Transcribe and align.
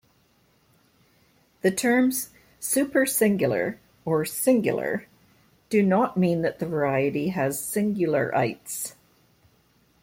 The 1.61 1.69
terms 1.69 2.31
"supersingular" 2.59 3.77
or 4.03 4.25
"singular" 4.25 5.05
do 5.69 5.83
not 5.83 6.17
mean 6.17 6.41
that 6.41 6.57
the 6.57 6.65
variety 6.65 7.27
has 7.27 7.61
singularites. 7.61 8.95